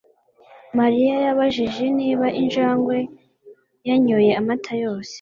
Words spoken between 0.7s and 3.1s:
Mariya yabajije niba injangwe